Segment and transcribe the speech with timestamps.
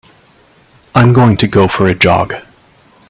[0.95, 2.33] I'm going to go for a jog.